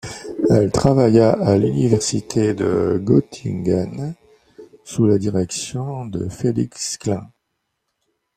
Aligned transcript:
Elle 0.49 0.71
travailla 0.71 1.29
à 1.33 1.59
l'université 1.59 2.55
de 2.55 2.99
Göttingen, 3.05 4.15
sous 4.83 5.05
la 5.05 5.19
direction 5.19 6.07
de 6.07 6.27
Felix 6.27 6.97
Klein. 6.97 7.31